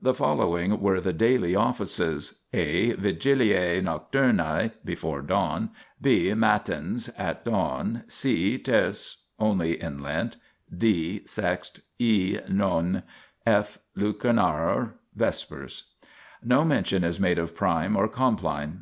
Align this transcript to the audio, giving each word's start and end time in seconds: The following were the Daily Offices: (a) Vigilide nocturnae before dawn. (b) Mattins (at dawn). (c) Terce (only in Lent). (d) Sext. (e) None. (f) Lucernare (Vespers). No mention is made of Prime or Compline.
The 0.00 0.14
following 0.14 0.80
were 0.80 1.02
the 1.02 1.12
Daily 1.12 1.54
Offices: 1.54 2.40
(a) 2.54 2.94
Vigilide 2.94 3.82
nocturnae 3.84 4.70
before 4.86 5.20
dawn. 5.20 5.68
(b) 6.00 6.30
Mattins 6.32 7.10
(at 7.18 7.44
dawn). 7.44 8.02
(c) 8.08 8.56
Terce 8.58 9.16
(only 9.38 9.78
in 9.78 10.02
Lent). 10.02 10.38
(d) 10.74 11.20
Sext. 11.26 11.82
(e) 11.98 12.38
None. 12.48 13.02
(f) 13.44 13.78
Lucernare 13.94 14.92
(Vespers). 15.14 15.82
No 16.42 16.64
mention 16.64 17.04
is 17.04 17.20
made 17.20 17.38
of 17.38 17.54
Prime 17.54 17.96
or 17.98 18.08
Compline. 18.08 18.74